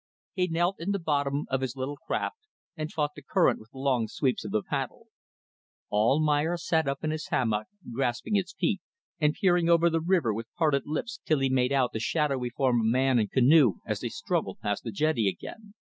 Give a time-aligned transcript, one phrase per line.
[0.33, 4.07] He knelt in the bottom of his little craft and fought the current with long
[4.07, 5.09] sweeps of the paddle.
[5.91, 8.81] Almayer sat up in his hammock, grasping his feet
[9.19, 12.79] and peering over the river with parted lips till he made out the shadowy form
[12.79, 15.75] of man and canoe as they struggled past the jetty again.